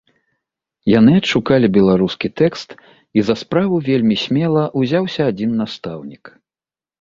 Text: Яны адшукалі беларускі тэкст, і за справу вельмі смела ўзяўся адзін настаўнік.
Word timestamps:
Яны 0.99 1.11
адшукалі 1.19 1.67
беларускі 1.75 2.27
тэкст, 2.41 2.69
і 3.19 3.25
за 3.27 3.35
справу 3.43 3.75
вельмі 3.89 4.15
смела 4.25 4.63
ўзяўся 4.85 5.21
адзін 5.35 5.51
настаўнік. 5.61 6.23